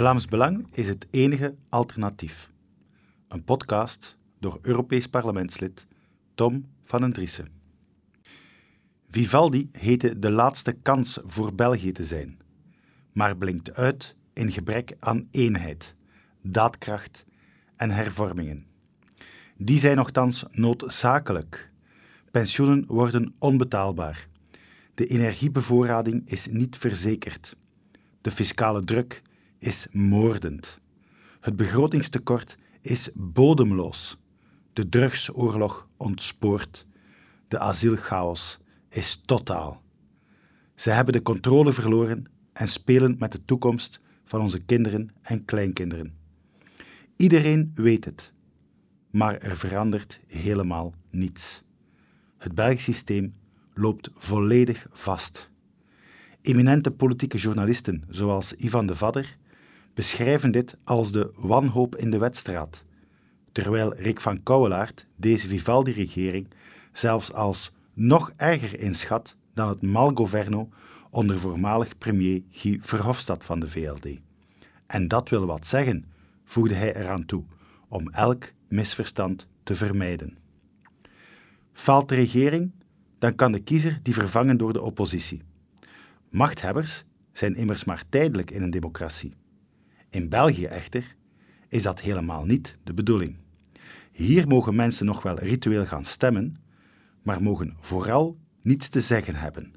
Vlaams 0.00 0.26
Belang 0.26 0.66
is 0.72 0.88
het 0.88 1.06
enige 1.10 1.54
alternatief. 1.68 2.50
Een 3.28 3.44
podcast 3.44 4.18
door 4.38 4.58
Europees 4.62 5.06
parlementslid 5.06 5.86
Tom 6.34 6.66
van 6.84 7.00
den 7.00 7.12
Driessen. 7.12 7.48
Vivaldi 9.10 9.68
heette 9.72 10.18
de 10.18 10.30
laatste 10.30 10.72
kans 10.72 11.18
voor 11.24 11.54
België 11.54 11.92
te 11.92 12.04
zijn, 12.04 12.38
maar 13.12 13.36
blinkt 13.36 13.74
uit 13.74 14.16
in 14.32 14.52
gebrek 14.52 14.96
aan 14.98 15.28
eenheid, 15.30 15.94
daadkracht 16.42 17.24
en 17.76 17.90
hervormingen. 17.90 18.66
Die 19.56 19.78
zijn 19.78 19.96
nogthans 19.96 20.44
noodzakelijk. 20.50 21.70
Pensioenen 22.30 22.84
worden 22.86 23.34
onbetaalbaar. 23.38 24.28
De 24.94 25.06
energiebevoorrading 25.06 26.22
is 26.30 26.46
niet 26.46 26.76
verzekerd. 26.76 27.56
De 28.20 28.30
fiscale 28.30 28.84
druk 28.84 29.22
is 29.60 29.86
moordend. 29.90 30.80
Het 31.40 31.56
begrotingstekort 31.56 32.56
is 32.80 33.08
bodemloos. 33.14 34.18
De 34.72 34.88
drugsoorlog 34.88 35.88
ontspoort. 35.96 36.86
De 37.48 37.58
asielchaos 37.58 38.58
is 38.88 39.22
totaal. 39.24 39.82
Ze 40.74 40.90
hebben 40.90 41.14
de 41.14 41.22
controle 41.22 41.72
verloren 41.72 42.24
en 42.52 42.68
spelen 42.68 43.16
met 43.18 43.32
de 43.32 43.44
toekomst 43.44 44.00
van 44.24 44.40
onze 44.40 44.60
kinderen 44.60 45.10
en 45.22 45.44
kleinkinderen. 45.44 46.18
Iedereen 47.16 47.72
weet 47.74 48.04
het, 48.04 48.32
maar 49.10 49.38
er 49.38 49.56
verandert 49.56 50.20
helemaal 50.26 50.94
niets. 51.10 51.62
Het 52.38 52.54
Belgisch 52.54 52.84
systeem 52.84 53.34
loopt 53.74 54.10
volledig 54.14 54.86
vast. 54.90 55.50
Eminente 56.42 56.90
politieke 56.90 57.38
journalisten 57.38 58.04
zoals 58.08 58.54
Ivan 58.54 58.86
de 58.86 58.94
Vadder 58.94 59.38
beschrijven 59.94 60.50
dit 60.50 60.76
als 60.84 61.12
de 61.12 61.32
wanhoop 61.36 61.96
in 61.96 62.10
de 62.10 62.18
wedstraat, 62.18 62.84
terwijl 63.52 63.94
Rick 63.94 64.20
van 64.20 64.42
Kouwelaert 64.42 65.06
deze 65.16 65.48
Vivaldi-regering 65.48 66.48
zelfs 66.92 67.32
als 67.32 67.72
nog 67.94 68.32
erger 68.36 68.80
inschat 68.80 69.36
dan 69.54 69.68
het 69.68 69.82
malgoverno 69.82 70.68
onder 71.10 71.38
voormalig 71.38 71.98
premier 71.98 72.42
Guy 72.50 72.78
Verhofstadt 72.80 73.44
van 73.44 73.60
de 73.60 73.70
VLD. 73.70 74.06
En 74.86 75.08
dat 75.08 75.28
wil 75.28 75.46
wat 75.46 75.66
zeggen, 75.66 76.04
voegde 76.44 76.74
hij 76.74 76.96
eraan 76.96 77.26
toe, 77.26 77.44
om 77.88 78.08
elk 78.08 78.52
misverstand 78.68 79.46
te 79.62 79.74
vermijden. 79.74 80.38
Faalt 81.72 82.08
de 82.08 82.14
regering, 82.14 82.72
dan 83.18 83.34
kan 83.34 83.52
de 83.52 83.60
kiezer 83.60 83.98
die 84.02 84.14
vervangen 84.14 84.56
door 84.56 84.72
de 84.72 84.82
oppositie. 84.82 85.42
Machthebbers 86.28 87.04
zijn 87.32 87.56
immers 87.56 87.84
maar 87.84 88.04
tijdelijk 88.08 88.50
in 88.50 88.62
een 88.62 88.70
democratie. 88.70 89.32
In 90.10 90.28
België 90.28 90.64
echter 90.64 91.16
is 91.68 91.82
dat 91.82 92.00
helemaal 92.00 92.44
niet 92.44 92.76
de 92.84 92.94
bedoeling. 92.94 93.36
Hier 94.12 94.46
mogen 94.46 94.74
mensen 94.74 95.06
nog 95.06 95.22
wel 95.22 95.38
ritueel 95.38 95.86
gaan 95.86 96.04
stemmen, 96.04 96.56
maar 97.22 97.42
mogen 97.42 97.76
vooral 97.80 98.38
niets 98.62 98.88
te 98.88 99.00
zeggen 99.00 99.34
hebben. 99.34 99.74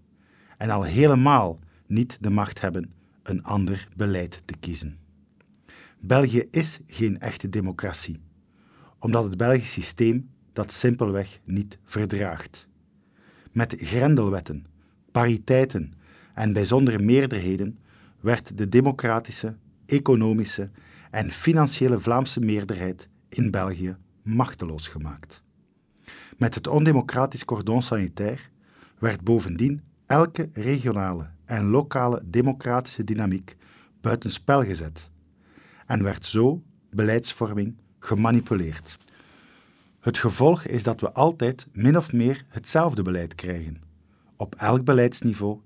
En 0.58 0.70
al 0.70 0.84
helemaal 0.84 1.60
niet 1.88 2.18
de 2.22 2.30
macht 2.30 2.62
hebben 2.62 2.94
een 3.24 3.44
ander 3.44 3.88
beleid 3.96 4.42
te 4.46 4.56
kiezen. 4.60 4.98
België 6.00 6.48
is 6.52 6.80
geen 6.88 7.20
echte 7.20 7.50
democratie, 7.50 8.20
omdat 9.00 9.24
het 9.24 9.38
Belgisch 9.38 9.72
systeem 9.72 10.30
dat 10.54 10.72
simpelweg 10.72 11.40
niet 11.44 11.78
verdraagt. 11.84 12.68
Met 13.52 13.76
grendelwetten, 13.78 14.66
pariteiten 15.12 15.94
en 16.34 16.54
bijzondere 16.54 17.00
meerderheden 17.00 17.80
werd 18.20 18.58
de 18.58 18.70
democratische, 18.70 19.56
economische 19.94 20.70
en 21.12 21.32
financiële 21.32 22.00
Vlaamse 22.00 22.40
meerderheid 22.40 23.08
in 23.30 23.52
België 23.52 23.96
machteloos 24.22 24.88
gemaakt. 24.88 25.44
Met 26.38 26.56
het 26.56 26.68
ondemocratisch 26.68 27.46
cordon 27.46 27.82
sanitair 27.82 28.50
werd 29.00 29.22
bovendien 29.22 29.82
elke 30.06 30.50
regionale 30.54 31.30
en 31.46 31.66
lokale 31.66 32.22
democratische 32.26 33.04
dynamiek 33.04 33.56
buitenspel 34.02 34.64
gezet 34.64 35.12
en 35.86 36.04
werd 36.04 36.26
zo 36.26 36.64
beleidsvorming 36.90 37.76
gemanipuleerd. 38.00 38.98
Het 40.00 40.18
gevolg 40.18 40.64
is 40.66 40.84
dat 40.84 41.02
we 41.02 41.12
altijd 41.12 41.68
min 41.72 41.98
of 41.98 42.14
meer 42.14 42.46
hetzelfde 42.48 43.02
beleid 43.02 43.36
krijgen, 43.36 43.82
op 44.36 44.56
elk 44.56 44.84
beleidsniveau 44.84 45.60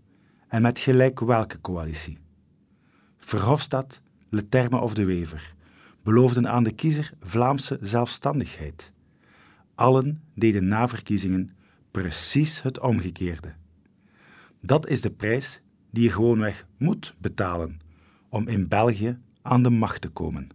en 0.48 0.62
met 0.62 0.80
gelijk 0.80 1.20
welke 1.20 1.62
coalitie. 1.62 2.18
Verhofstadt, 3.18 4.02
Leterme 4.30 4.80
of 4.80 4.94
De 4.94 5.06
Wever 5.06 5.56
beloofden 6.08 6.50
aan 6.50 6.64
de 6.64 6.72
kiezer 6.72 7.12
Vlaamse 7.22 7.78
zelfstandigheid. 7.82 8.94
Allen 9.76 10.22
deden 10.34 10.68
na 10.68 10.88
verkiezingen 10.88 11.52
precies 11.92 12.62
het 12.62 12.80
omgekeerde. 12.80 13.54
Dat 14.62 14.88
is 14.88 15.02
de 15.02 15.12
prijs 15.12 15.62
die 15.90 16.04
je 16.04 16.12
gewoonweg 16.12 16.66
moet 16.78 17.16
betalen 17.18 17.80
om 18.30 18.48
in 18.48 18.68
België 18.68 19.18
aan 19.42 19.64
de 19.64 19.70
macht 19.70 20.02
te 20.02 20.10
komen. 20.10 20.50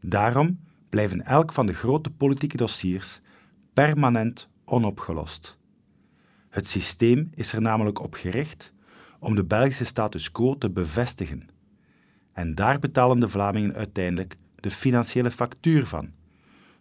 Daarom 0.00 0.60
blijven 0.88 1.24
elk 1.24 1.52
van 1.52 1.66
de 1.66 1.74
grote 1.74 2.10
politieke 2.10 2.56
dossiers 2.56 3.20
permanent 3.72 4.48
onopgelost. 4.64 5.58
Het 6.48 6.66
systeem 6.66 7.30
is 7.34 7.52
er 7.52 7.60
namelijk 7.60 8.00
op 8.00 8.14
gericht 8.14 8.72
om 9.18 9.34
de 9.34 9.44
Belgische 9.44 9.84
status 9.84 10.32
quo 10.32 10.58
te 10.58 10.70
bevestigen. 10.70 11.48
En 12.32 12.54
daar 12.54 12.78
betalen 12.78 13.20
de 13.20 13.28
Vlamingen 13.28 13.74
uiteindelijk 13.74 14.36
de 14.54 14.70
financiële 14.70 15.30
factuur 15.30 15.86
van, 15.86 16.10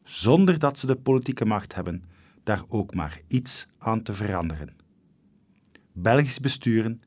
zonder 0.03 0.59
dat 0.59 0.79
ze 0.79 0.85
de 0.85 0.95
politieke 0.95 1.45
macht 1.45 1.75
hebben 1.75 2.03
daar 2.43 2.63
ook 2.67 2.93
maar 2.93 3.21
iets 3.27 3.67
aan 3.77 4.01
te 4.01 4.13
veranderen. 4.13 4.75
Belgisch 5.93 6.39
besturen 6.39 7.01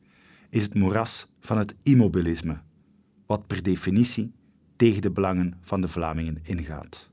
is 0.48 0.62
het 0.62 0.75
moeras 0.75 1.26
van 1.41 1.58
het 1.58 1.75
immobilisme, 1.82 2.60
wat 3.26 3.47
per 3.47 3.62
definitie 3.62 4.32
tegen 4.76 5.02
de 5.02 5.10
belangen 5.10 5.54
van 5.60 5.81
de 5.81 5.88
Vlamingen 5.88 6.38
ingaat. 6.42 7.10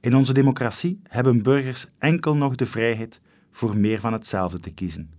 In 0.00 0.16
onze 0.16 0.32
democratie 0.32 1.00
hebben 1.02 1.42
burgers 1.42 1.86
enkel 1.98 2.36
nog 2.36 2.54
de 2.54 2.66
vrijheid 2.66 3.20
voor 3.50 3.76
meer 3.76 4.00
van 4.00 4.12
hetzelfde 4.12 4.60
te 4.60 4.70
kiezen. 4.70 5.10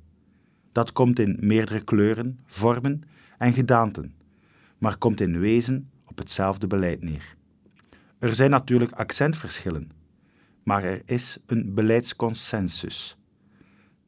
Dat 0.72 0.92
komt 0.92 1.20
in 1.20 1.38
meerdere 1.40 1.84
kleuren, 1.84 2.40
vormen 2.46 3.02
en 3.38 3.54
gedaanten, 3.54 4.14
maar 4.80 4.98
komt 4.98 5.22
in 5.22 5.40
wezen 5.40 5.90
op 6.06 6.18
hetzelfde 6.18 6.68
beleid 6.68 7.02
neer. 7.02 7.36
Er 8.20 8.36
zijn 8.36 8.50
natuurlijk 8.50 8.92
accentverschillen, 8.92 9.92
maar 10.64 10.84
er 10.84 11.02
is 11.06 11.38
een 11.46 11.74
beleidsconsensus. 11.74 13.18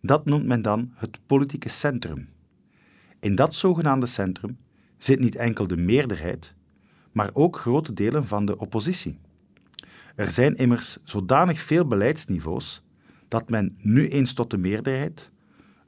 Dat 0.02 0.26
noemt 0.26 0.46
men 0.46 0.62
dan 0.62 0.92
het 0.96 1.20
politieke 1.26 1.70
centrum. 1.70 2.30
In 3.20 3.36
dat 3.36 3.54
zogenaamde 3.54 4.06
centrum 4.06 4.58
zit 4.98 5.20
niet 5.20 5.36
enkel 5.36 5.68
de 5.68 5.78
meerderheid, 5.78 6.54
maar 7.12 7.30
ook 7.34 7.58
grote 7.58 7.94
delen 7.94 8.28
van 8.28 8.46
de 8.46 8.58
oppositie. 8.58 9.20
Er 10.16 10.32
zijn 10.32 10.56
immers 10.56 10.98
zodanig 11.04 11.62
veel 11.62 11.86
beleidsniveaus 11.88 12.84
dat 13.28 13.50
men 13.50 13.78
nu 13.78 14.08
eens 14.08 14.34
tot 14.34 14.50
de 14.50 14.58
meerderheid, 14.58 15.32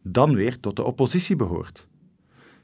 dan 0.01 0.35
weer 0.35 0.59
tot 0.59 0.75
de 0.75 0.83
oppositie 0.83 1.35
behoort. 1.35 1.87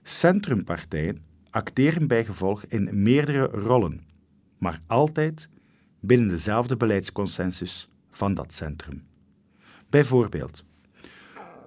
Centrumpartijen 0.03 1.24
acteren 1.50 2.08
bij 2.08 2.26
gevolg 2.26 2.66
in 2.66 2.90
meerdere 3.04 3.44
rollen, 3.46 4.04
maar 4.58 4.80
altijd 4.88 5.50
binnen 6.00 6.28
dezelfde 6.28 6.78
beleidsconsensus 6.78 7.90
van 8.10 8.34
dat 8.34 8.54
centrum. 8.54 9.04
Bijvoorbeeld, 9.90 10.66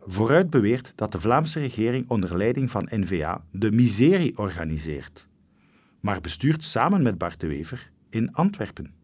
vooruit 0.06 0.50
beweert 0.50 0.92
dat 0.94 1.12
de 1.12 1.20
Vlaamse 1.20 1.60
regering 1.60 2.08
onder 2.08 2.36
leiding 2.36 2.70
van 2.70 2.88
N-VA 2.90 3.44
de 3.50 3.72
miserie 3.72 4.38
organiseert, 4.38 5.26
maar 6.00 6.20
bestuurt 6.20 6.62
samen 6.62 7.02
met 7.02 7.18
Bart 7.18 7.40
de 7.40 7.46
Wever 7.46 7.90
in 8.10 8.32
Antwerpen. 8.32 8.94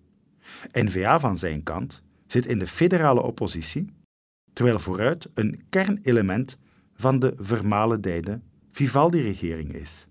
N-VA 0.73 1.21
van 1.21 1.39
zijn 1.39 1.63
kant 1.63 2.03
zit 2.27 2.47
in 2.47 2.59
de 2.59 2.67
federale 2.67 3.23
oppositie, 3.23 3.93
terwijl 4.53 4.79
vooruit 4.79 5.29
een 5.35 5.63
kernelement 5.69 6.59
van 6.95 7.19
de 7.19 7.35
vermalendijde 7.37 8.41
Vivaldi-regering 8.71 9.75
is. 9.75 10.08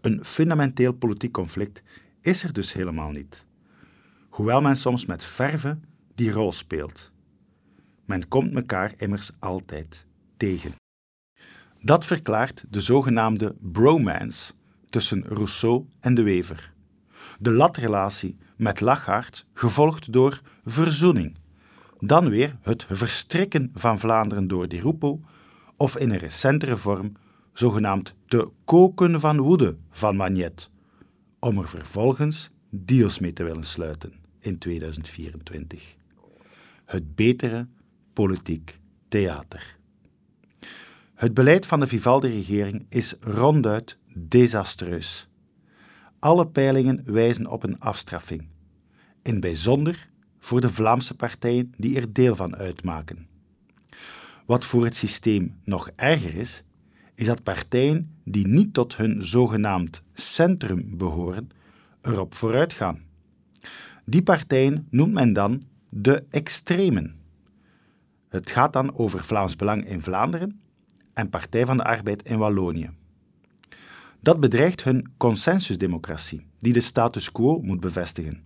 Een 0.00 0.24
fundamenteel 0.24 0.92
politiek 0.92 1.32
conflict 1.32 1.82
is 2.20 2.44
er 2.44 2.52
dus 2.52 2.72
helemaal 2.72 3.10
niet. 3.10 3.46
Hoewel 4.28 4.60
men 4.60 4.76
soms 4.76 5.06
met 5.06 5.24
verve 5.24 5.78
die 6.14 6.30
rol 6.30 6.52
speelt. 6.52 7.12
Men 8.04 8.28
komt 8.28 8.54
elkaar 8.54 8.92
immers 8.96 9.30
altijd 9.38 10.06
tegen. 10.36 10.74
Dat 11.82 12.04
verklaart 12.04 12.64
de 12.68 12.80
zogenaamde 12.80 13.56
bromance 13.60 14.52
tussen 14.88 15.24
Rousseau 15.24 15.86
en 16.00 16.14
de 16.14 16.22
Wever. 16.22 16.72
De 17.38 17.50
latrelatie 17.50 18.38
met 18.56 18.80
Lachart 18.80 19.46
gevolgd 19.52 20.12
door 20.12 20.40
verzoening. 20.64 21.36
Dan 21.98 22.28
weer 22.28 22.56
het 22.62 22.86
verstrikken 22.88 23.70
van 23.74 23.98
Vlaanderen 23.98 24.48
door 24.48 24.68
Di 24.68 24.80
Rupo 24.80 25.20
of 25.76 25.96
in 25.96 26.10
een 26.10 26.18
recentere 26.18 26.76
vorm 26.76 27.12
zogenaamd 27.52 28.14
de 28.26 28.50
koken 28.64 29.20
van 29.20 29.40
woede 29.40 29.76
van 29.90 30.16
Magnet 30.16 30.70
om 31.38 31.58
er 31.58 31.68
vervolgens 31.68 32.50
deals 32.70 33.18
mee 33.18 33.32
te 33.32 33.42
willen 33.42 33.64
sluiten 33.64 34.12
in 34.38 34.58
2024. 34.58 35.96
Het 36.84 37.14
betere 37.14 37.66
politiek 38.12 38.80
theater. 39.08 39.78
Het 41.14 41.34
beleid 41.34 41.66
van 41.66 41.80
de 41.80 41.86
Vivaldi-regering 41.86 42.86
is 42.88 43.14
ronduit 43.20 43.98
desastreus. 44.14 45.28
Alle 46.18 46.46
peilingen 46.46 47.02
wijzen 47.04 47.46
op 47.46 47.62
een 47.62 47.78
afstraffing, 47.78 48.48
in 49.22 49.40
bijzonder 49.40 50.08
voor 50.38 50.60
de 50.60 50.68
Vlaamse 50.68 51.14
partijen 51.14 51.74
die 51.76 51.96
er 51.96 52.12
deel 52.12 52.36
van 52.36 52.56
uitmaken. 52.56 53.28
Wat 54.46 54.64
voor 54.64 54.84
het 54.84 54.96
systeem 54.96 55.60
nog 55.64 55.90
erger 55.96 56.34
is, 56.34 56.62
is 57.20 57.26
dat 57.26 57.42
partijen 57.42 58.16
die 58.24 58.46
niet 58.46 58.74
tot 58.74 58.96
hun 58.96 59.24
zogenaamd 59.24 60.02
centrum 60.14 60.96
behoren, 60.96 61.50
erop 62.02 62.34
vooruit 62.34 62.72
gaan. 62.72 62.98
Die 64.04 64.22
partijen 64.22 64.86
noemt 64.90 65.12
men 65.12 65.32
dan 65.32 65.62
de 65.88 66.24
extremen. 66.30 67.16
Het 68.28 68.50
gaat 68.50 68.72
dan 68.72 68.96
over 68.96 69.24
Vlaams 69.24 69.56
Belang 69.56 69.86
in 69.86 70.02
Vlaanderen 70.02 70.60
en 71.12 71.30
Partij 71.30 71.66
van 71.66 71.76
de 71.76 71.84
Arbeid 71.84 72.22
in 72.22 72.38
Wallonië. 72.38 72.90
Dat 74.20 74.40
bedreigt 74.40 74.84
hun 74.84 75.12
consensusdemocratie, 75.16 76.46
die 76.58 76.72
de 76.72 76.80
status 76.80 77.32
quo 77.32 77.60
moet 77.62 77.80
bevestigen. 77.80 78.42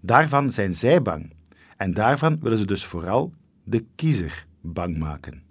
Daarvan 0.00 0.50
zijn 0.50 0.74
zij 0.74 1.02
bang 1.02 1.32
en 1.76 1.94
daarvan 1.94 2.40
willen 2.40 2.58
ze 2.58 2.66
dus 2.66 2.84
vooral 2.84 3.32
de 3.64 3.84
kiezer 3.94 4.46
bang 4.60 4.98
maken. 4.98 5.42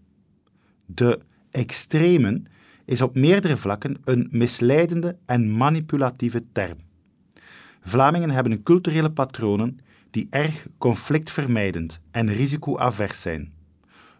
De 0.86 1.20
extremen 1.52 2.48
is 2.86 3.02
op 3.02 3.16
meerdere 3.16 3.58
vlakken 3.58 3.98
een 4.04 4.28
misleidende 4.32 5.18
en 5.26 5.58
manipulatieve 5.58 6.44
term. 6.52 6.78
Vlamingen 7.82 8.30
hebben 8.30 8.64
culturele 8.64 9.12
patronen 9.12 9.80
die 10.12 10.28
erg 10.30 10.68
conflictvermijdend 10.78 12.00
en 12.12 12.34
risicoavers 12.34 13.22
zijn. 13.22 13.54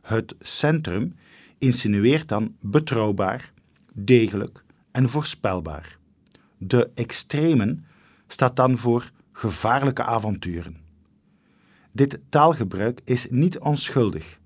Het 0.02 0.36
centrum 0.40 1.16
insinueert 1.58 2.28
dan 2.28 2.56
betrouwbaar, 2.60 3.52
degelijk 3.94 4.64
en 4.92 5.10
voorspelbaar. 5.10 5.98
De 6.58 6.90
extremen 6.96 7.86
staat 8.28 8.56
dan 8.56 8.78
voor 8.78 9.12
gevaarlijke 9.32 10.04
avonturen. 10.04 10.78
Dit 11.92 12.20
taalgebruik 12.30 13.02
is 13.04 13.28
niet 13.30 13.60
onschuldig, 13.60 14.40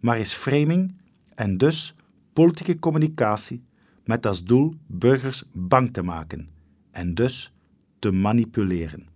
maar 0.00 0.18
is 0.18 0.32
framing 0.32 0.94
en 1.34 1.58
dus 1.58 1.94
politieke 2.36 2.78
communicatie 2.78 3.64
met 4.04 4.26
als 4.26 4.44
doel 4.44 4.74
burgers 4.86 5.44
bang 5.52 5.92
te 5.92 6.02
maken 6.02 6.48
en 6.90 7.14
dus 7.14 7.52
te 7.98 8.10
manipuleren. 8.10 9.08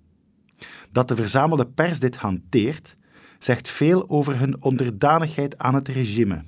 Dat 0.92 1.08
de 1.08 1.16
verzamelde 1.16 1.66
pers 1.66 1.98
dit 1.98 2.16
hanteert, 2.16 2.96
zegt 3.38 3.68
veel 3.68 4.08
over 4.08 4.38
hun 4.38 4.62
onderdanigheid 4.62 5.58
aan 5.58 5.74
het 5.74 5.88
regime. 5.88 6.44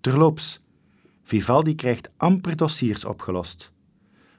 Terloops, 0.00 0.60
Vivaldi 1.22 1.74
krijgt 1.74 2.10
amper 2.16 2.56
dossiers 2.56 3.04
opgelost. 3.04 3.72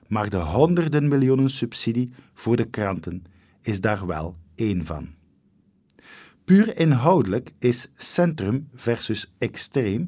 Maar 0.08 0.30
de 0.30 0.38
honderden 0.38 1.08
miljoenen 1.08 1.50
subsidie 1.50 2.12
voor 2.34 2.56
de 2.56 2.66
kranten 2.66 3.24
is 3.62 3.82
daar 3.82 4.06
wel 4.06 4.36
één 4.56 4.86
van. 4.86 5.10
Puur 6.44 6.78
inhoudelijk 6.80 7.54
is 7.60 7.88
centrum 7.96 8.68
versus 8.76 9.34
extreem 9.38 10.08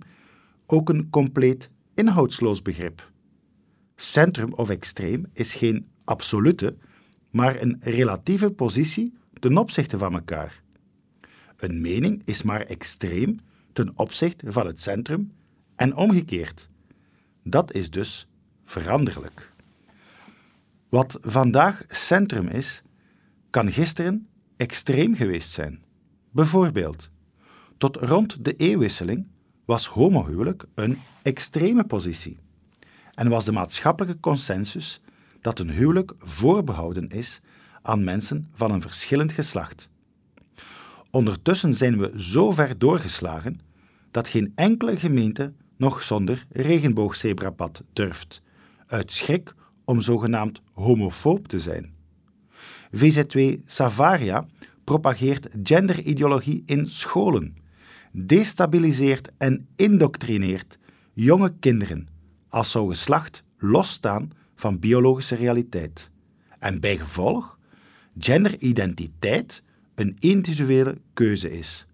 ook 0.72 0.90
een 0.90 1.10
compleet 1.10 1.70
inhoudsloos 1.94 2.62
begrip. 2.62 3.12
Centrum 3.96 4.54
of 4.54 4.70
extreem 4.70 5.26
is 5.34 5.54
geen 5.54 5.88
absolute, 6.04 6.76
maar 7.30 7.62
een 7.62 7.78
relatieve 7.80 8.52
positie 8.52 9.14
ten 9.40 9.58
opzichte 9.58 9.98
van 9.98 10.14
elkaar. 10.14 10.62
Een 11.58 11.82
mening 11.82 12.22
is 12.26 12.42
maar 12.42 12.62
extreem 12.62 13.40
ten 13.74 13.92
opzichte 13.96 14.52
van 14.52 14.66
het 14.66 14.80
centrum 14.80 15.32
en 15.76 15.96
omgekeerd. 15.96 16.70
Dat 17.44 17.74
is 17.74 17.90
dus 17.90 18.28
veranderlijk. 18.64 19.54
Wat 20.90 21.18
vandaag 21.22 21.84
centrum 21.88 22.48
is, 22.48 22.82
kan 23.50 23.72
gisteren 23.72 24.28
extreem 24.58 25.16
geweest 25.16 25.52
zijn. 25.52 25.84
Bijvoorbeeld, 26.32 27.12
tot 27.78 27.96
rond 27.96 28.46
de 28.46 28.56
eeuwwisseling 28.56 29.28
was 29.70 29.88
homohuwelijk 29.88 30.66
een 30.76 30.98
extreme 31.22 31.84
positie 31.84 32.38
en 33.14 33.30
was 33.30 33.46
de 33.46 33.52
maatschappelijke 33.52 34.20
consensus 34.20 35.02
dat 35.42 35.60
een 35.60 35.70
huwelijk 35.70 36.14
voorbehouden 36.20 37.10
is 37.10 37.40
aan 37.82 38.04
mensen 38.04 38.48
van 38.54 38.72
een 38.72 38.82
verschillend 38.82 39.32
geslacht. 39.32 39.90
Ondertussen 41.12 41.74
zijn 41.74 42.00
we 42.00 42.14
zo 42.16 42.52
ver 42.52 42.78
doorgeslagen 42.78 43.60
dat 44.12 44.28
geen 44.28 44.52
enkele 44.56 44.98
gemeente 44.98 45.54
nog 45.78 46.04
zonder 46.04 46.46
regenboogzebrapad 46.50 47.84
durft, 47.94 48.42
uit 48.88 49.12
schrik 49.12 49.54
om 49.86 50.02
zogenaamd 50.02 50.62
homofoob 50.74 51.48
te 51.48 51.60
zijn. 51.60 51.94
VZW 52.92 53.56
Savaria 53.66 54.48
propageert 54.84 55.48
genderideologie 55.64 56.64
in 56.66 56.88
scholen, 56.88 57.59
destabiliseert 58.12 59.32
en 59.38 59.68
indoctrineert 59.76 60.78
jonge 61.14 61.54
kinderen 61.60 62.08
als 62.48 62.72
zou 62.72 62.90
geslacht 62.90 63.44
losstaan 63.58 64.32
van 64.56 64.80
biologische 64.80 65.36
realiteit. 65.36 66.10
En 66.60 66.80
bijgevolg 66.80 67.60
genderidentiteit 68.18 69.64
een 69.96 70.16
individuele 70.20 70.98
keuze 71.14 71.52
is. 71.52 71.86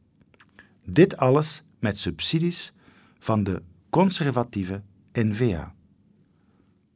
Dit 0.86 1.18
alles 1.18 1.64
met 1.80 2.00
subsidies 2.00 2.74
van 3.20 3.44
de 3.44 3.62
conservatieve 3.90 4.82
NVA. 5.14 5.76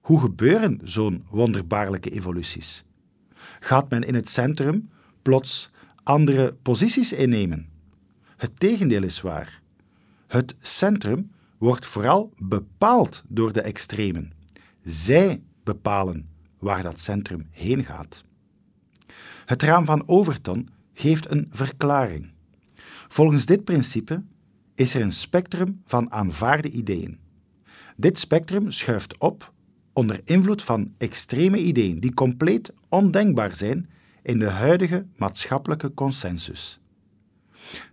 Hoe 0.01 0.19
gebeuren 0.19 0.80
zo'n 0.83 1.25
wonderbaarlijke 1.30 2.10
evoluties? 2.10 2.83
Gaat 3.60 3.89
men 3.89 4.04
in 4.04 4.16
het 4.16 4.30
centrum 4.30 4.89
plots 5.21 5.71
andere 6.04 6.54
posities 6.62 7.13
innemen? 7.13 7.69
Het 8.39 8.59
tegendeel 8.59 9.03
is 9.03 9.21
waar. 9.21 9.62
Het 10.27 10.56
centrum 10.62 11.31
wordt 11.57 11.86
vooral 11.86 12.33
bepaald 12.38 13.24
door 13.27 13.51
de 13.51 13.62
extremen. 13.62 14.31
Zij 14.83 15.42
bepalen 15.64 16.30
waar 16.59 16.83
dat 16.83 16.99
centrum 16.99 17.47
heen 17.52 17.83
gaat. 17.83 18.23
Het 19.45 19.61
raam 19.64 19.85
van 19.85 20.07
Overton 20.07 20.69
geeft 20.94 21.31
een 21.31 21.47
verklaring. 21.52 22.31
Volgens 23.07 23.45
dit 23.45 23.64
principe 23.64 24.23
is 24.75 24.94
er 24.94 25.02
een 25.02 25.11
spectrum 25.11 25.81
van 25.85 26.11
aanvaarde 26.11 26.69
ideeën. 26.69 27.19
Dit 27.95 28.18
spectrum 28.18 28.71
schuift 28.71 29.18
op 29.18 29.54
onder 29.94 30.21
invloed 30.23 30.64
van 30.64 30.94
extreme 30.97 31.57
ideeën 31.57 31.99
die 31.99 32.14
compleet 32.14 32.73
ondenkbaar 32.90 33.56
zijn 33.56 33.90
in 34.21 34.40
de 34.40 34.49
huidige 34.49 35.06
maatschappelijke 35.16 35.94
consensus. 35.94 36.80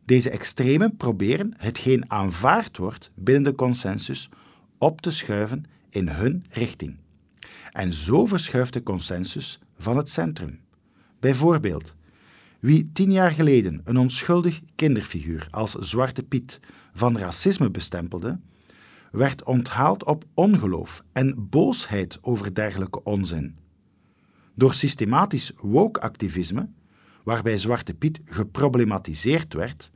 Deze 0.06 0.30
extremen 0.30 0.96
proberen 0.96 1.54
hetgeen 1.56 2.10
aanvaard 2.10 2.76
wordt 2.76 3.10
binnen 3.14 3.42
de 3.42 3.54
consensus 3.54 4.28
op 4.78 5.00
te 5.00 5.10
schuiven 5.10 5.64
in 5.90 6.08
hun 6.08 6.44
richting. 6.50 6.96
En 7.72 7.92
zo 7.92 8.26
verschuift 8.26 8.72
de 8.72 8.82
consensus 8.82 9.58
van 9.78 9.96
het 9.96 10.08
centrum. 10.08 10.60
Bijvoorbeeld, 11.20 11.94
wie 12.60 12.90
tien 12.92 13.12
jaar 13.12 13.30
geleden 13.30 13.80
een 13.84 13.96
onschuldig 13.96 14.60
kinderfiguur 14.75 15.48
als 15.50 15.72
Zwarte 15.72 16.22
Piet 16.22 16.60
van 16.92 17.18
racisme 17.18 17.70
bestempelde, 17.70 18.40
werd 19.10 19.44
onthaald 19.44 20.04
op 20.04 20.25
ongeloof 20.34 21.02
en 21.12 21.48
boosheid 21.50 22.18
over 22.20 22.54
dergelijke 22.54 23.02
onzin. 23.02 23.56
Door 24.54 24.75
systematisch 24.75 25.52
woke-activisme, 25.60 26.68
waarbij 27.25 27.56
Zwarte 27.56 27.94
Piet 27.94 28.20
geproblematiseerd 28.25 29.54
werd, 29.54 29.90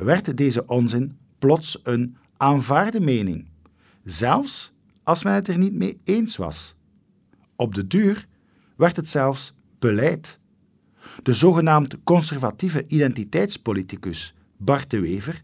werd 0.00 0.36
deze 0.36 0.66
onzin 0.66 1.18
plots 1.38 1.80
een 1.82 2.16
aanvaarde 2.36 3.00
mening, 3.00 3.46
zelfs 4.04 4.72
als 5.02 5.22
men 5.22 5.32
het 5.32 5.48
er 5.48 5.58
niet 5.58 5.74
mee 5.74 6.00
eens 6.04 6.36
was. 6.36 6.74
Op 7.56 7.74
de 7.74 7.86
duur 7.86 8.26
werd 8.76 8.96
het 8.96 9.06
zelfs 9.06 9.52
beleid. 9.78 10.38
De 11.22 11.32
zogenaamd 11.32 11.96
conservatieve 12.04 12.84
identiteitspoliticus 12.86 14.34
Bart 14.56 14.90
de 14.90 15.00
Wever 15.00 15.42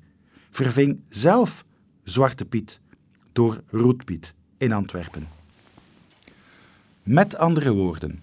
verving 0.51 1.01
zelf 1.09 1.65
Zwarte 2.05 2.45
Piet 2.45 2.81
door 3.33 3.63
Roetpiet 3.71 4.35
in 4.57 4.73
Antwerpen. 4.73 5.29
Met 7.03 7.37
andere 7.37 7.73
woorden, 7.73 8.23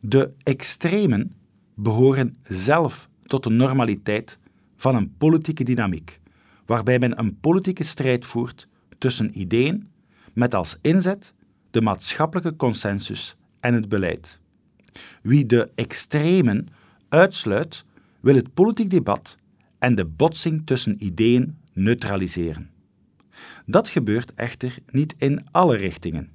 de 0.00 0.30
extremen 0.42 1.34
behoren 1.74 2.36
zelf 2.42 3.08
tot 3.26 3.42
de 3.42 3.50
normaliteit 3.50 4.38
van 4.78 4.94
een 4.94 5.16
politieke 5.16 5.64
dynamiek, 5.64 6.20
waarbij 6.66 6.98
men 6.98 7.18
een 7.18 7.40
politieke 7.40 7.84
strijd 7.84 8.24
voert 8.26 8.68
tussen 8.98 9.38
ideeën 9.38 9.88
met 10.32 10.54
als 10.54 10.78
inzet 10.80 11.34
de 11.70 11.80
maatschappelijke 11.80 12.56
consensus 12.56 13.36
en 13.60 13.74
het 13.74 13.88
beleid. 13.88 14.40
Wie 15.22 15.46
de 15.46 15.70
extremen 15.74 16.66
uitsluit, 17.08 17.84
wil 18.20 18.34
het 18.34 18.54
politiek 18.54 18.90
debat 18.90 19.36
en 19.78 19.94
de 19.94 20.04
botsing 20.04 20.66
tussen 20.66 21.04
ideeën 21.04 21.56
neutraliseren. 21.72 22.70
Dat 23.66 23.88
gebeurt 23.88 24.34
echter 24.34 24.78
niet 24.90 25.14
in 25.18 25.46
alle 25.50 25.76
richtingen. 25.76 26.30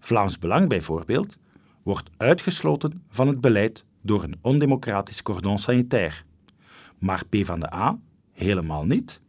Vlaams 0.00 0.38
Belang 0.38 0.68
bijvoorbeeld 0.68 1.36
wordt 1.82 2.10
uitgesloten 2.16 3.02
van 3.08 3.28
het 3.28 3.40
beleid 3.40 3.84
door 4.00 4.22
een 4.22 4.38
ondemocratisch 4.40 5.22
cordon 5.22 5.58
sanitair. 5.58 6.24
Maar 7.02 7.22
PvdA 7.28 7.98
helemaal 8.32 8.84
niet. 8.84 9.20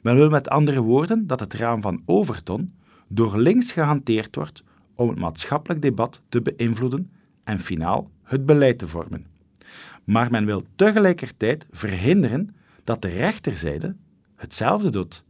Men 0.00 0.14
wil 0.14 0.30
met 0.30 0.48
andere 0.48 0.80
woorden 0.80 1.26
dat 1.26 1.40
het 1.40 1.54
raam 1.54 1.80
van 1.80 2.02
Overton 2.04 2.74
door 3.08 3.38
links 3.38 3.72
gehanteerd 3.72 4.36
wordt 4.36 4.62
om 4.94 5.08
het 5.08 5.18
maatschappelijk 5.18 5.82
debat 5.82 6.20
te 6.28 6.42
beïnvloeden 6.42 7.10
en 7.44 7.58
finaal 7.58 8.10
het 8.22 8.46
beleid 8.46 8.78
te 8.78 8.88
vormen. 8.88 9.26
Maar 10.04 10.30
men 10.30 10.44
wil 10.44 10.64
tegelijkertijd 10.76 11.66
verhinderen 11.70 12.54
dat 12.84 13.02
de 13.02 13.08
rechterzijde 13.08 13.96
hetzelfde 14.34 14.90
doet. 14.90 15.24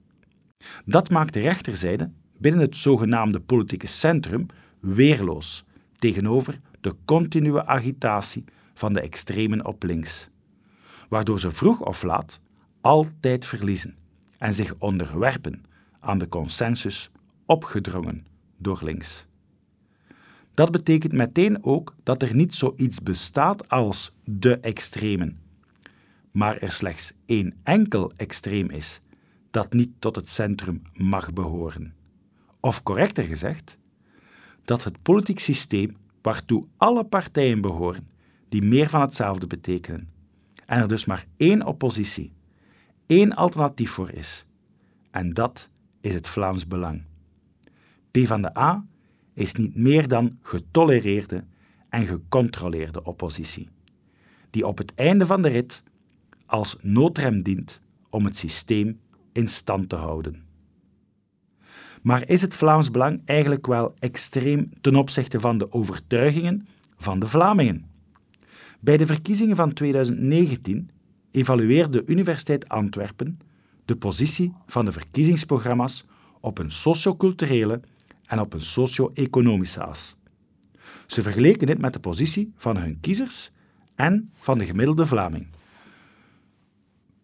Dat 0.84 1.10
maakt 1.10 1.32
de 1.32 1.40
rechterzijde 1.40 2.10
binnen 2.38 2.60
het 2.60 2.76
zogenaamde 2.76 3.40
politieke 3.40 3.86
centrum 3.86 4.46
weerloos 4.80 5.64
tegenover 5.96 6.60
de 6.80 6.94
continue 7.04 7.64
agitatie 7.64 8.44
van 8.74 8.92
de 8.92 9.00
extremen 9.00 9.66
op 9.66 9.82
links, 9.82 10.28
waardoor 11.12 11.40
ze 11.40 11.50
vroeg 11.50 11.80
of 11.80 12.02
laat 12.02 12.40
altijd 12.80 13.46
verliezen 13.46 13.96
en 14.38 14.54
zich 14.54 14.74
onderwerpen 14.78 15.64
aan 16.00 16.18
de 16.18 16.28
consensus 16.28 17.10
opgedrongen 17.46 18.26
door 18.56 18.80
links. 18.82 19.26
Dat 20.54 20.70
betekent 20.70 21.12
meteen 21.12 21.64
ook 21.64 21.94
dat 22.02 22.22
er 22.22 22.34
niet 22.34 22.54
zoiets 22.54 23.02
bestaat 23.02 23.68
als 23.68 24.12
de 24.24 24.58
extremen, 24.58 25.40
maar 26.30 26.56
er 26.56 26.72
slechts 26.72 27.12
één 27.26 27.54
enkel 27.62 28.12
extreem 28.16 28.70
is 28.70 29.00
dat 29.50 29.72
niet 29.72 29.90
tot 29.98 30.16
het 30.16 30.28
centrum 30.28 30.82
mag 30.94 31.32
behoren. 31.32 31.94
Of 32.60 32.82
correcter 32.82 33.24
gezegd, 33.24 33.78
dat 34.64 34.84
het 34.84 35.02
politiek 35.02 35.38
systeem 35.38 35.96
waartoe 36.22 36.66
alle 36.76 37.04
partijen 37.04 37.60
behoren, 37.60 38.08
die 38.48 38.62
meer 38.62 38.88
van 38.88 39.00
hetzelfde 39.00 39.46
betekenen, 39.46 40.10
en 40.66 40.80
er 40.80 40.88
dus 40.88 41.04
maar 41.04 41.26
één 41.36 41.66
oppositie, 41.66 42.32
één 43.06 43.34
alternatief 43.34 43.90
voor 43.90 44.10
is, 44.10 44.46
en 45.10 45.32
dat 45.32 45.70
is 46.00 46.14
het 46.14 46.28
Vlaams 46.28 46.66
Belang. 46.66 47.02
P 48.10 48.18
van 48.26 48.42
de 48.42 48.58
A 48.58 48.86
is 49.34 49.52
niet 49.52 49.76
meer 49.76 50.08
dan 50.08 50.38
getolereerde 50.42 51.44
en 51.88 52.06
gecontroleerde 52.06 53.04
oppositie, 53.04 53.68
die 54.50 54.66
op 54.66 54.78
het 54.78 54.94
einde 54.94 55.26
van 55.26 55.42
de 55.42 55.48
rit 55.48 55.82
als 56.46 56.76
noodrem 56.80 57.42
dient 57.42 57.80
om 58.10 58.24
het 58.24 58.36
systeem 58.36 59.00
in 59.32 59.48
stand 59.48 59.88
te 59.88 59.96
houden. 59.96 60.44
Maar 62.02 62.28
is 62.28 62.42
het 62.42 62.54
Vlaams 62.54 62.90
Belang 62.90 63.22
eigenlijk 63.24 63.66
wel 63.66 63.94
extreem 63.98 64.68
ten 64.80 64.96
opzichte 64.96 65.40
van 65.40 65.58
de 65.58 65.72
overtuigingen 65.72 66.66
van 66.96 67.18
de 67.18 67.26
Vlamingen? 67.26 67.91
Bij 68.84 68.96
de 68.96 69.06
verkiezingen 69.06 69.56
van 69.56 69.72
2019 69.72 70.90
evalueerde 71.30 72.02
de 72.02 72.12
Universiteit 72.12 72.68
Antwerpen 72.68 73.38
de 73.84 73.96
positie 73.96 74.52
van 74.66 74.84
de 74.84 74.92
verkiezingsprogramma's 74.92 76.04
op 76.40 76.58
een 76.58 76.72
socioculturele 76.72 77.80
en 78.26 78.40
op 78.40 78.52
een 78.52 78.62
socio-economische 78.62 79.82
as. 79.82 80.16
Ze 81.06 81.22
vergeleken 81.22 81.66
dit 81.66 81.78
met 81.78 81.92
de 81.92 81.98
positie 81.98 82.52
van 82.56 82.76
hun 82.76 83.00
kiezers 83.00 83.50
en 83.94 84.30
van 84.34 84.58
de 84.58 84.64
gemiddelde 84.64 85.06
Vlaming. 85.06 85.46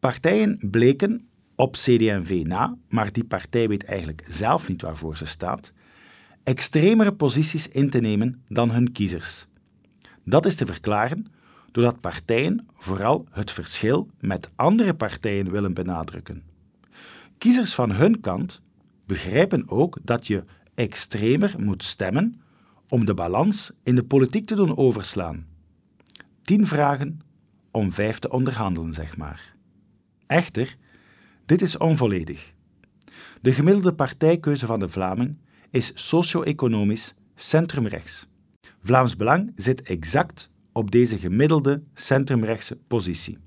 Partijen 0.00 0.58
bleken 0.70 1.28
op 1.54 1.72
CD&V 1.72 2.42
na, 2.46 2.76
maar 2.88 3.12
die 3.12 3.24
partij 3.24 3.68
weet 3.68 3.84
eigenlijk 3.84 4.24
zelf 4.28 4.68
niet 4.68 4.82
waarvoor 4.82 5.16
ze 5.16 5.26
staat, 5.26 5.72
extremere 6.42 7.12
posities 7.12 7.68
in 7.68 7.90
te 7.90 8.00
nemen 8.00 8.42
dan 8.48 8.70
hun 8.70 8.92
kiezers. 8.92 9.46
Dat 10.24 10.46
is 10.46 10.54
te 10.54 10.66
verklaren 10.66 11.36
doordat 11.72 12.00
partijen 12.00 12.66
vooral 12.76 13.26
het 13.30 13.50
verschil 13.50 14.08
met 14.20 14.50
andere 14.54 14.94
partijen 14.94 15.50
willen 15.50 15.74
benadrukken. 15.74 16.42
Kiezers 17.38 17.74
van 17.74 17.90
hun 17.90 18.20
kant 18.20 18.62
begrijpen 19.06 19.68
ook 19.68 19.98
dat 20.02 20.26
je 20.26 20.44
extremer 20.74 21.54
moet 21.58 21.82
stemmen 21.82 22.40
om 22.88 23.04
de 23.04 23.14
balans 23.14 23.70
in 23.82 23.94
de 23.94 24.04
politiek 24.04 24.46
te 24.46 24.54
doen 24.54 24.76
overslaan. 24.76 25.46
Tien 26.42 26.66
vragen 26.66 27.20
om 27.70 27.92
vijf 27.92 28.18
te 28.18 28.30
onderhandelen, 28.30 28.94
zeg 28.94 29.16
maar. 29.16 29.54
Echter, 30.26 30.76
dit 31.46 31.62
is 31.62 31.76
onvolledig. 31.76 32.52
De 33.40 33.52
gemiddelde 33.52 33.92
partijkeuze 33.92 34.66
van 34.66 34.80
de 34.80 34.88
Vlaming 34.88 35.36
is 35.70 35.92
socio-economisch 35.94 37.14
centrumrechts. 37.34 38.26
Vlaams 38.82 39.16
Belang 39.16 39.52
zit 39.56 39.82
exact 39.82 40.50
op 40.78 40.90
deze 40.90 41.18
gemiddelde 41.18 41.82
centrumrechtse 41.94 42.76
positie. 42.76 43.38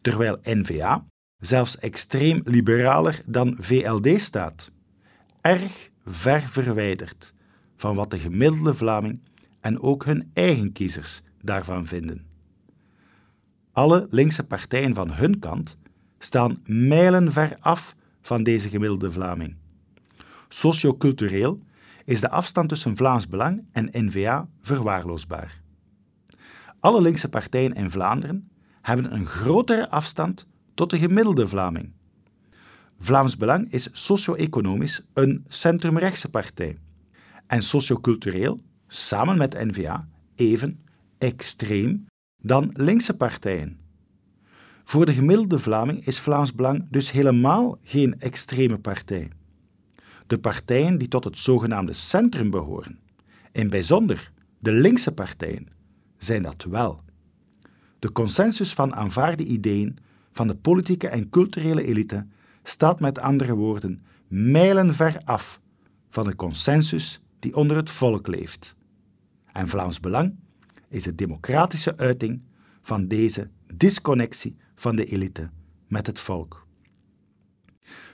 Terwijl 0.00 0.38
N-VA 0.42 1.06
zelfs 1.38 1.78
extreem 1.78 2.40
liberaler 2.44 3.22
dan 3.26 3.56
VLD 3.58 4.20
staat. 4.20 4.70
Erg 5.40 5.90
ver 6.04 6.40
verwijderd 6.40 7.34
van 7.76 7.96
wat 7.96 8.10
de 8.10 8.18
gemiddelde 8.18 8.74
Vlaming 8.74 9.20
en 9.60 9.80
ook 9.80 10.04
hun 10.04 10.30
eigen 10.32 10.72
kiezers 10.72 11.22
daarvan 11.40 11.86
vinden. 11.86 12.26
Alle 13.72 14.06
linkse 14.10 14.44
partijen 14.44 14.94
van 14.94 15.12
hun 15.12 15.38
kant 15.38 15.76
staan 16.18 16.60
mijlenver 16.64 17.56
af 17.60 17.94
van 18.20 18.42
deze 18.42 18.68
gemiddelde 18.68 19.12
Vlaming. 19.12 19.56
Sociocultureel 20.48 21.60
is 22.04 22.20
de 22.20 22.30
afstand 22.30 22.68
tussen 22.68 22.96
Vlaams 22.96 23.28
Belang 23.28 23.64
en 23.72 23.88
N-VA 23.92 24.48
verwaarloosbaar. 24.62 25.64
Alle 26.80 27.00
linkse 27.00 27.28
partijen 27.28 27.72
in 27.72 27.90
Vlaanderen 27.90 28.50
hebben 28.82 29.14
een 29.14 29.26
grotere 29.26 29.90
afstand 29.90 30.46
tot 30.74 30.90
de 30.90 30.98
gemiddelde 30.98 31.48
Vlaming. 31.48 31.92
Vlaams 32.98 33.36
Belang 33.36 33.72
is 33.72 33.88
socio-economisch 33.92 35.02
een 35.12 35.44
centrumrechtse 35.48 36.28
partij 36.28 36.78
en 37.46 37.62
sociocultureel, 37.62 38.62
samen 38.88 39.38
met 39.38 39.54
N-VA, 39.54 40.08
even 40.34 40.84
extreem 41.18 42.06
dan 42.42 42.70
linkse 42.72 43.14
partijen. 43.14 43.78
Voor 44.84 45.06
de 45.06 45.12
gemiddelde 45.12 45.58
Vlaming 45.58 46.06
is 46.06 46.18
Vlaams 46.18 46.54
Belang 46.54 46.86
dus 46.90 47.10
helemaal 47.10 47.78
geen 47.82 48.20
extreme 48.20 48.78
partij. 48.78 49.30
De 50.26 50.38
partijen 50.38 50.98
die 50.98 51.08
tot 51.08 51.24
het 51.24 51.38
zogenaamde 51.38 51.92
centrum 51.92 52.50
behoren, 52.50 52.98
in 53.52 53.68
bijzonder 53.68 54.32
de 54.58 54.72
linkse 54.72 55.12
partijen, 55.12 55.68
zijn 56.26 56.42
dat 56.42 56.64
wel. 56.64 57.00
De 57.98 58.12
consensus 58.12 58.74
van 58.74 58.94
aanvaarde 58.94 59.44
ideeën 59.44 59.98
van 60.32 60.46
de 60.46 60.54
politieke 60.54 61.08
en 61.08 61.28
culturele 61.30 61.84
elite 61.84 62.26
staat 62.62 63.00
met 63.00 63.18
andere 63.18 63.54
woorden 63.54 64.04
mijlenver 64.28 65.18
af 65.24 65.60
van 66.08 66.24
de 66.24 66.36
consensus 66.36 67.20
die 67.38 67.56
onder 67.56 67.76
het 67.76 67.90
volk 67.90 68.26
leeft. 68.26 68.76
En 69.52 69.68
Vlaams 69.68 70.00
Belang 70.00 70.34
is 70.88 71.02
de 71.02 71.14
democratische 71.14 71.96
uiting 71.96 72.42
van 72.80 73.08
deze 73.08 73.50
disconnectie 73.74 74.56
van 74.74 74.96
de 74.96 75.04
elite 75.04 75.50
met 75.88 76.06
het 76.06 76.20
volk. 76.20 76.66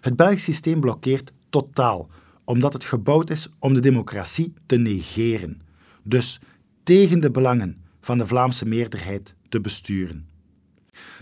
Het 0.00 0.16
Belgisch 0.16 0.44
systeem 0.44 0.80
blokkeert 0.80 1.32
totaal, 1.50 2.08
omdat 2.44 2.72
het 2.72 2.84
gebouwd 2.84 3.30
is 3.30 3.48
om 3.58 3.74
de 3.74 3.80
democratie 3.80 4.52
te 4.66 4.76
negeren, 4.76 5.60
dus 6.02 6.40
tegen 6.82 7.20
de 7.20 7.30
belangen 7.30 7.81
van 8.02 8.18
de 8.18 8.26
Vlaamse 8.26 8.66
meerderheid 8.66 9.34
te 9.48 9.60
besturen. 9.60 10.26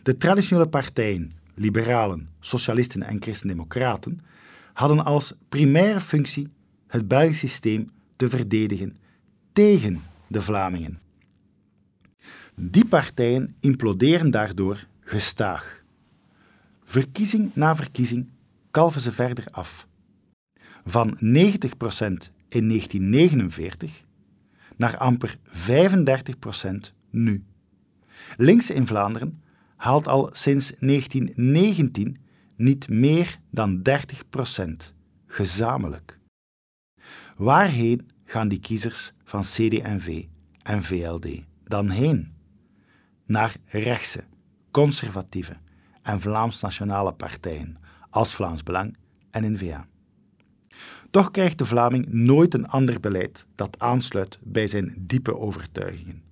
De 0.03 0.17
traditionele 0.17 0.69
partijen, 0.69 1.33
liberalen, 1.55 2.29
socialisten 2.41 3.03
en 3.03 3.23
christendemocraten, 3.23 4.21
hadden 4.73 5.05
als 5.05 5.33
primaire 5.49 6.01
functie 6.01 6.49
het 6.87 7.09
Belgisch 7.09 7.39
systeem 7.39 7.91
te 8.17 8.29
verdedigen 8.29 8.97
tegen 9.53 10.03
de 10.27 10.41
Vlamingen. 10.41 11.01
Die 12.55 12.87
partijen 12.87 13.55
imploderen 13.61 14.31
daardoor 14.31 14.87
gestaag. 15.01 15.83
Verkiezing 16.85 17.51
na 17.55 17.77
verkiezing 17.77 18.29
kalven 18.71 19.01
ze 19.01 19.13
verder 19.13 19.45
af. 19.51 19.87
Van 20.85 21.15
90% 21.15 21.19
in 22.49 22.69
1949 22.69 24.05
naar 24.81 24.97
amper 24.97 25.37
35% 25.49 26.93
nu. 27.11 27.45
Links 28.37 28.71
in 28.71 28.87
Vlaanderen 28.87 29.43
haalt 29.77 30.09
al 30.09 30.29
sinds 30.33 30.73
1919 30.79 32.17
niet 32.57 32.89
meer 32.89 33.39
dan 33.51 33.83
30% 33.89 33.93
gezamenlijk. 35.27 36.19
Waarheen 37.37 38.09
gaan 38.25 38.49
die 38.49 38.61
kiezers 38.61 39.13
van 39.25 39.43
CD&V 39.43 40.25
en 40.63 40.83
VLD 40.83 41.29
dan 41.65 41.91
heen? 41.91 42.35
Naar 43.27 43.57
rechtse, 43.67 44.25
conservatieve 44.71 45.57
en 46.03 46.21
Vlaams-nationale 46.21 47.13
partijen 47.13 47.77
als 48.11 48.35
Vlaams 48.35 48.63
Belang 48.63 48.97
en 49.31 49.53
N-VA. 49.53 49.87
Toch 51.11 51.31
krijgt 51.31 51.59
de 51.59 51.67
Vlaming 51.67 52.07
nooit 52.09 52.55
een 52.55 52.69
ander 52.69 53.01
beleid 53.01 53.47
dat 53.55 53.79
aansluit 53.79 54.39
bij 54.43 54.67
zijn 54.67 54.95
diepe 54.99 55.39
overtuigingen. 55.39 56.23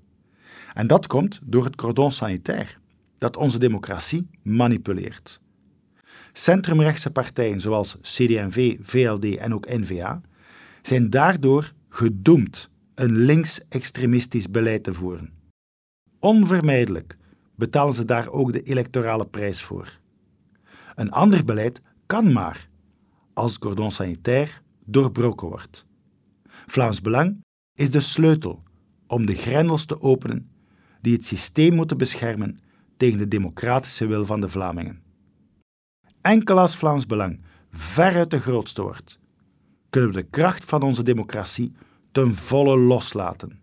En 0.74 0.86
dat 0.86 1.06
komt 1.06 1.40
door 1.44 1.64
het 1.64 1.76
cordon 1.76 2.12
sanitair, 2.12 2.78
dat 3.18 3.36
onze 3.36 3.58
democratie 3.58 4.28
manipuleert. 4.42 5.40
Centrumrechtse 6.32 7.10
partijen 7.10 7.60
zoals 7.60 7.96
CD&V, 8.00 8.76
VLD 8.80 9.36
en 9.36 9.54
ook 9.54 9.68
N-VA 9.68 10.20
zijn 10.82 11.10
daardoor 11.10 11.72
gedoemd 11.88 12.70
een 12.94 13.16
links-extremistisch 13.16 14.50
beleid 14.50 14.82
te 14.82 14.94
voeren. 14.94 15.32
Onvermijdelijk 16.18 17.16
betalen 17.54 17.94
ze 17.94 18.04
daar 18.04 18.28
ook 18.28 18.52
de 18.52 18.62
electorale 18.62 19.26
prijs 19.26 19.62
voor. 19.62 19.98
Een 20.94 21.10
ander 21.10 21.44
beleid 21.44 21.80
kan 22.06 22.32
maar 22.32 22.67
als 23.38 23.58
cordon 23.58 23.90
sanitair 23.90 24.62
doorbroken 24.84 25.48
wordt. 25.48 25.86
Vlaams 26.66 27.00
Belang 27.00 27.44
is 27.74 27.90
de 27.90 28.00
sleutel 28.00 28.62
om 29.06 29.26
de 29.26 29.34
grendels 29.34 29.84
te 29.84 30.00
openen 30.00 30.50
die 31.00 31.12
het 31.12 31.24
systeem 31.24 31.74
moeten 31.74 31.96
beschermen 31.96 32.60
tegen 32.96 33.18
de 33.18 33.28
democratische 33.28 34.06
wil 34.06 34.26
van 34.26 34.40
de 34.40 34.48
Vlamingen. 34.48 35.02
Enkel 36.20 36.58
als 36.58 36.76
Vlaams 36.76 37.06
Belang 37.06 37.40
veruit 37.70 38.30
de 38.30 38.40
grootste 38.40 38.82
wordt, 38.82 39.18
kunnen 39.90 40.10
we 40.10 40.16
de 40.16 40.28
kracht 40.30 40.64
van 40.64 40.82
onze 40.82 41.02
democratie 41.02 41.72
ten 42.12 42.34
volle 42.34 42.78
loslaten. 42.78 43.60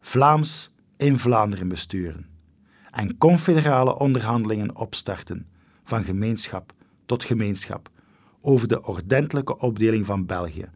Vlaams 0.00 0.70
in 0.96 1.18
Vlaanderen 1.18 1.68
besturen 1.68 2.26
en 2.90 3.18
confederale 3.18 3.98
onderhandelingen 3.98 4.76
opstarten 4.76 5.46
van 5.84 6.04
gemeenschap 6.04 6.72
tot 7.06 7.24
gemeenschap 7.24 7.90
over 8.46 8.68
de 8.68 8.82
ordentelijke 8.82 9.58
opdeling 9.58 10.06
van 10.06 10.26
België 10.26 10.68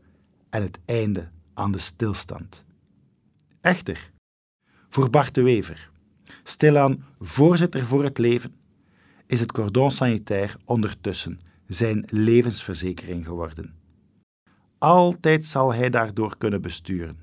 en 0.49 0.63
het 0.63 0.79
einde 0.85 1.29
aan 1.55 1.73
de 1.73 1.79
stilstand. 1.79 2.65
Echter, 3.61 4.11
voor 4.89 5.11
Bart 5.11 5.35
de 5.35 5.43
Wever, 5.43 5.91
stilaan 6.43 7.05
voorzitter 7.21 7.85
voor 7.85 8.05
het 8.05 8.19
leven, 8.19 8.55
is 9.27 9.41
het 9.41 9.53
cordon 9.53 9.91
sanitair 9.91 10.57
ondertussen 10.65 11.41
zijn 11.67 12.05
levensverzekering 12.07 13.27
geworden. 13.27 13.75
Altijd 14.79 15.45
zal 15.47 15.75
hij 15.75 15.91
daardoor 15.91 16.37
kunnen 16.39 16.63
besturen, 16.63 17.19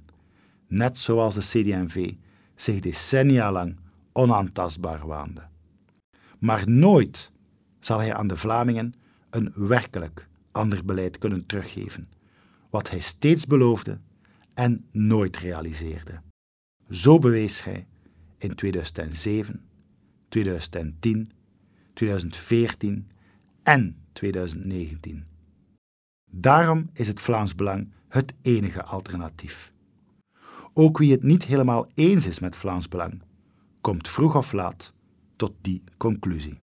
net 0.68 0.98
zoals 0.98 1.34
de 1.34 1.42
CD&V 1.42 2.14
zich 2.56 2.80
decennia 2.80 3.52
lang 3.52 3.78
onaantastbaar 4.14 5.08
waande. 5.08 5.42
Maar 6.40 6.70
nooit 6.70 7.32
zal 7.80 8.00
hij 8.00 8.14
aan 8.16 8.28
de 8.28 8.38
Vlamingen 8.38 8.94
een 9.30 9.52
werkelijk 9.56 10.28
ander 10.58 10.86
beleid 10.86 11.18
kunnen 11.18 11.46
teruggeven, 11.46 12.10
wat 12.70 12.90
hij 12.90 13.00
steeds 13.00 13.46
beloofde 13.46 14.00
en 14.54 14.86
nooit 14.92 15.38
realiseerde. 15.38 16.22
Zo 16.90 17.20
bewees 17.20 17.64
hij 17.64 17.88
in 18.38 18.56
2007, 18.56 19.66
2010, 20.30 21.32
2014 21.94 23.10
en 23.64 23.98
2019. 24.14 25.26
Daarom 26.32 26.90
is 26.94 27.08
het 27.08 27.22
Vlaams 27.22 27.56
Belang 27.56 27.92
het 28.08 28.34
enige 28.42 28.84
alternatief. 28.84 29.72
Ook 30.74 30.98
wie 30.98 31.12
het 31.12 31.24
niet 31.24 31.44
helemaal 31.44 31.88
eens 31.94 32.26
is 32.26 32.40
met 32.40 32.56
Vlaams 32.56 32.88
Belang, 32.88 33.22
komt 33.82 34.10
vroeg 34.10 34.36
of 34.36 34.52
laat 34.52 34.94
tot 35.36 35.54
die 35.62 35.84
conclusie. 35.98 36.56